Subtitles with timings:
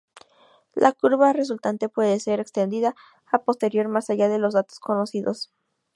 [0.73, 2.95] La curva resultante puede ser extendida
[3.31, 5.51] a posterior más allá de los datos conocidos.